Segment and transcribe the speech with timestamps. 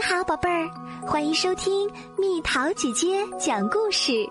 [0.00, 0.66] 你好，宝贝儿，
[1.06, 4.26] 欢迎收听蜜桃姐姐讲故事。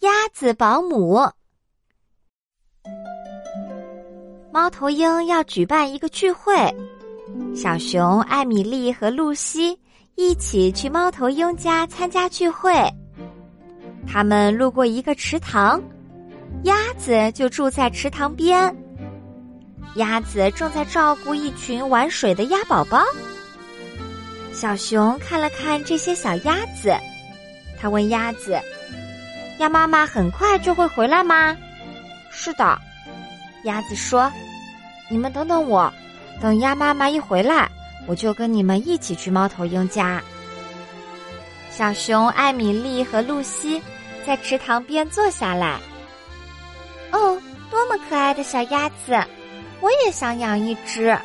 [0.00, 1.20] 鸭子保姆，
[4.52, 6.56] 猫头鹰要举办一个聚会，
[7.54, 9.78] 小熊艾米丽和露西
[10.16, 12.72] 一起去猫头鹰家参加聚会。
[14.04, 15.80] 他们路过一个池塘，
[16.64, 18.76] 鸭子就住在池塘边。
[19.96, 23.02] 鸭子正在照顾一群玩水的鸭宝宝。
[24.52, 26.94] 小熊看了看这些小鸭子，
[27.78, 28.58] 他问鸭子
[29.60, 31.56] ：“鸭妈妈很快就会回来吗
[32.32, 32.78] ？”“是的。”
[33.64, 34.32] 鸭子说。
[35.08, 35.92] “你们等等我，
[36.40, 37.70] 等鸭妈妈一回来，
[38.06, 40.22] 我就跟你们一起去猫头鹰家。”
[41.70, 43.80] 小熊艾米丽和露西
[44.26, 45.78] 在池塘边坐下来。
[47.12, 47.38] 哦，
[47.70, 49.22] 多么可爱的小鸭子！
[49.80, 51.16] 我也想养一只。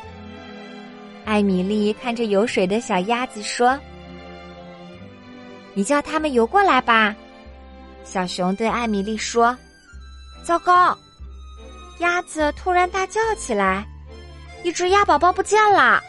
[1.24, 3.78] 艾米丽看着游水的小鸭子说
[5.74, 7.14] ：“你叫它们游过来吧。”
[8.04, 9.56] 小熊对艾米丽说
[10.44, 10.96] ：“糟糕！”
[12.00, 13.86] 鸭子突然大叫起来
[14.64, 16.02] ：“一只鸭宝宝不见了！”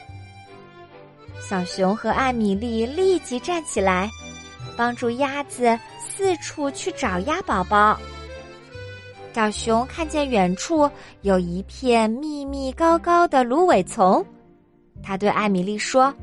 [1.48, 4.10] 小熊和艾米丽立即站起来，
[4.76, 8.00] 帮助鸭子四处去找鸭宝宝。
[9.34, 10.88] 小熊看见远处
[11.22, 14.24] 有一片密密高高的芦苇丛，
[15.02, 16.14] 他对艾米丽说：“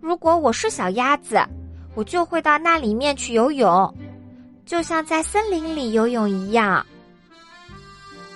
[0.00, 1.44] 如果我是小鸭子，
[1.96, 3.92] 我就会到那里面去游泳，
[4.64, 6.86] 就像在森林里游泳一样。”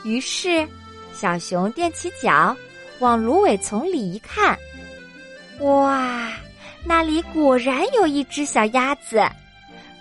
[0.03, 0.67] 于是，
[1.13, 2.57] 小熊踮起脚
[2.99, 4.59] 往芦苇丛里一看，
[5.61, 6.33] 哇，
[6.85, 9.23] 那里果然有一只小鸭子，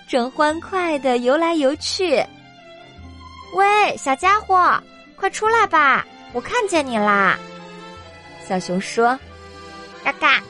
[0.08, 2.25] 正欢快的游来游去。
[3.53, 4.81] 喂，小家伙，
[5.16, 6.06] 快出来吧！
[6.34, 7.40] 我看见你啦。
[8.48, 9.17] 小熊说
[10.04, 10.44] ：“嘎嘎。”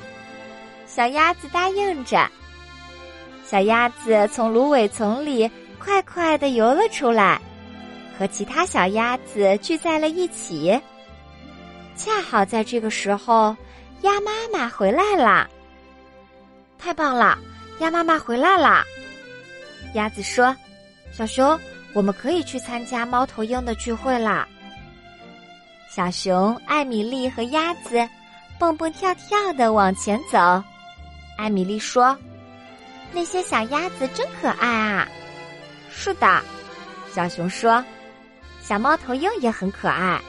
[0.87, 2.27] 小鸭子答应着。
[3.45, 5.49] 小鸭子从芦苇丛里
[5.79, 7.39] 快快的游了出来，
[8.17, 10.77] 和其他小鸭子聚在了一起。
[11.95, 13.55] 恰好在这个时候，
[14.01, 15.47] 鸭妈妈回来了。
[16.79, 17.37] 太棒了，
[17.79, 18.83] 鸭妈妈回来了。
[19.93, 20.53] 鸭子说
[21.13, 21.57] ：“小熊。”
[21.97, 24.47] 我们可以去参加猫头鹰的聚会啦！
[25.89, 28.07] 小熊艾米丽和鸭子
[28.59, 30.37] 蹦蹦跳跳的往前走。
[31.39, 32.15] 艾米丽说
[33.11, 35.07] ：“那些小鸭子真可爱啊！”
[35.89, 36.39] 是的，
[37.11, 37.83] 小熊说
[38.61, 40.21] ：“小猫头鹰也很可爱。”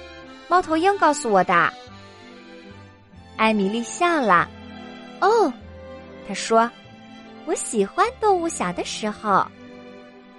[0.48, 1.70] 猫头鹰告诉我的。
[3.36, 4.48] 艾米丽笑了。
[5.20, 5.52] 哦，
[6.26, 6.70] 他说
[7.44, 9.46] ：“我喜欢动物小的时候。”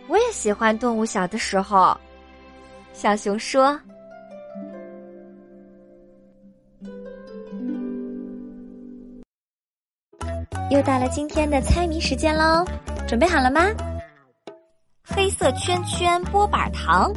[0.09, 1.96] 我也喜欢动物小的时候，
[2.94, 3.80] 小熊说
[10.72, 12.66] ：“又到了今天的猜谜时间喽，
[13.08, 13.68] 准备好了吗？
[15.03, 17.14] 黑色圈圈波板糖，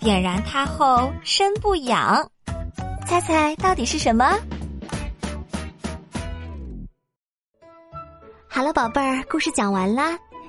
[0.00, 2.28] 点燃它后身不痒，
[3.06, 4.36] 猜猜到底是什么？”
[8.50, 10.18] 好了，宝贝儿，故事讲完啦。